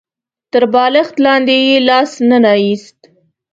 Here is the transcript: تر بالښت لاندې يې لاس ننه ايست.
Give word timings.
تر 0.51 0.63
بالښت 0.73 1.15
لاندې 1.25 1.55
يې 1.67 1.77
لاس 1.89 2.11
ننه 2.29 2.51
ايست. 2.61 2.99